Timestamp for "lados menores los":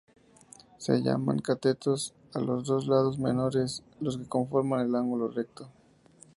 2.87-4.17